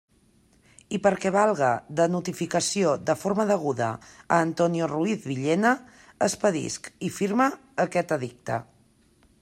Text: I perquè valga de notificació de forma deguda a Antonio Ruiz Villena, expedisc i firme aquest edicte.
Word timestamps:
I 0.97 0.99
perquè 1.07 1.31
valga 1.35 1.67
de 1.99 2.07
notificació 2.13 2.93
de 3.09 3.15
forma 3.25 3.45
deguda 3.51 3.91
a 4.37 4.41
Antonio 4.47 4.89
Ruiz 4.93 5.29
Villena, 5.33 5.75
expedisc 6.29 6.91
i 7.09 7.13
firme 7.21 7.51
aquest 7.87 8.17
edicte. 8.21 8.61